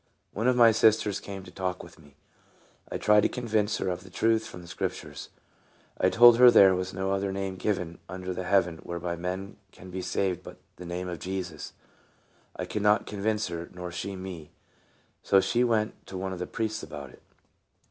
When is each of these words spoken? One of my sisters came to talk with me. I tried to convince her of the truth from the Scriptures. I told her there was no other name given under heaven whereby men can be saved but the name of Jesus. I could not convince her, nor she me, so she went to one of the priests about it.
One 0.33 0.47
of 0.47 0.55
my 0.55 0.71
sisters 0.71 1.19
came 1.19 1.43
to 1.43 1.51
talk 1.51 1.83
with 1.83 1.99
me. 1.99 2.15
I 2.91 2.97
tried 2.97 3.21
to 3.21 3.29
convince 3.29 3.77
her 3.77 3.87
of 3.89 4.03
the 4.03 4.09
truth 4.09 4.47
from 4.47 4.63
the 4.63 4.67
Scriptures. 4.67 5.29
I 5.99 6.09
told 6.09 6.37
her 6.39 6.49
there 6.49 6.73
was 6.73 6.91
no 6.91 7.11
other 7.11 7.31
name 7.31 7.55
given 7.55 7.99
under 8.09 8.33
heaven 8.43 8.79
whereby 8.79 9.15
men 9.15 9.57
can 9.71 9.91
be 9.91 10.01
saved 10.01 10.41
but 10.41 10.57
the 10.77 10.87
name 10.87 11.07
of 11.07 11.19
Jesus. 11.19 11.73
I 12.55 12.65
could 12.65 12.81
not 12.81 13.05
convince 13.05 13.45
her, 13.49 13.69
nor 13.75 13.91
she 13.91 14.15
me, 14.15 14.49
so 15.21 15.39
she 15.39 15.63
went 15.63 16.07
to 16.07 16.17
one 16.17 16.33
of 16.33 16.39
the 16.39 16.47
priests 16.47 16.81
about 16.81 17.11
it. 17.11 17.21